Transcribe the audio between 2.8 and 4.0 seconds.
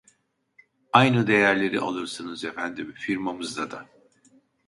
firmamızda da